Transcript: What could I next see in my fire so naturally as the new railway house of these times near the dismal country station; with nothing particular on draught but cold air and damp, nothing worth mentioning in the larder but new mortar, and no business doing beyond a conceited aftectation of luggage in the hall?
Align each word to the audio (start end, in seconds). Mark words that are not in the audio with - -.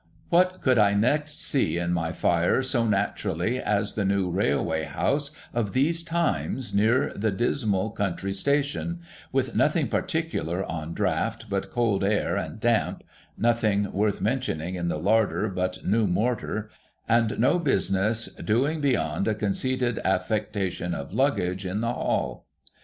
What 0.29 0.61
could 0.61 0.79
I 0.79 0.95
next 0.95 1.39
see 1.39 1.77
in 1.77 1.93
my 1.93 2.11
fire 2.11 2.63
so 2.63 2.87
naturally 2.87 3.59
as 3.61 3.93
the 3.93 4.03
new 4.03 4.31
railway 4.31 4.85
house 4.85 5.29
of 5.53 5.73
these 5.73 6.01
times 6.03 6.73
near 6.73 7.13
the 7.15 7.29
dismal 7.29 7.91
country 7.91 8.33
station; 8.33 9.01
with 9.31 9.53
nothing 9.55 9.89
particular 9.89 10.65
on 10.65 10.95
draught 10.95 11.51
but 11.51 11.69
cold 11.69 12.03
air 12.03 12.35
and 12.35 12.59
damp, 12.59 13.03
nothing 13.37 13.91
worth 13.93 14.21
mentioning 14.21 14.73
in 14.73 14.87
the 14.87 14.97
larder 14.97 15.47
but 15.49 15.85
new 15.85 16.07
mortar, 16.07 16.71
and 17.07 17.37
no 17.37 17.59
business 17.59 18.25
doing 18.43 18.81
beyond 18.81 19.27
a 19.27 19.35
conceited 19.35 19.99
aftectation 20.03 20.95
of 20.95 21.13
luggage 21.13 21.63
in 21.63 21.81
the 21.81 21.93
hall? 21.93 22.47